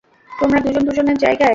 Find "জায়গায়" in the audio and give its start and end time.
1.17-1.49